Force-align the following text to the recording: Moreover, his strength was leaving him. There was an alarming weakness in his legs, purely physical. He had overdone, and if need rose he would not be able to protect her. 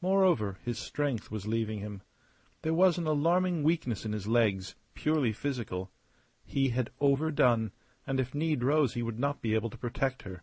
Moreover, 0.00 0.56
his 0.64 0.78
strength 0.78 1.30
was 1.30 1.46
leaving 1.46 1.80
him. 1.80 2.00
There 2.62 2.72
was 2.72 2.96
an 2.96 3.06
alarming 3.06 3.62
weakness 3.62 4.06
in 4.06 4.12
his 4.12 4.26
legs, 4.26 4.74
purely 4.94 5.30
physical. 5.34 5.90
He 6.42 6.70
had 6.70 6.88
overdone, 7.00 7.72
and 8.06 8.18
if 8.18 8.34
need 8.34 8.64
rose 8.64 8.94
he 8.94 9.02
would 9.02 9.18
not 9.18 9.42
be 9.42 9.52
able 9.54 9.68
to 9.68 9.76
protect 9.76 10.22
her. 10.22 10.42